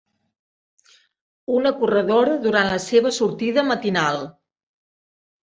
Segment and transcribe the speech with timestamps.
[1.57, 4.21] Una corredora durant la seva sortida matinal.